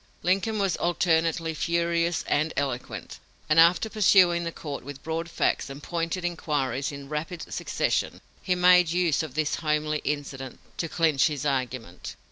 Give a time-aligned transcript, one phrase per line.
[0.23, 5.83] Lincoln was alternately furious and eloquent, and after pursuing the court with broad facts and
[5.83, 11.45] pointed inquiries in rapid succession, he made use of this homely incident to clinch his
[11.45, 12.15] argument."